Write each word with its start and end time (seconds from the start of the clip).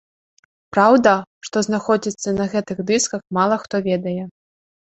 Праўда, 0.75 1.13
што 1.49 1.57
знаходзіцца 1.67 2.35
на 2.39 2.49
гэтых 2.55 2.77
дысках 2.95 3.21
мала 3.41 3.63
хто 3.69 3.85
ведае. 3.93 4.19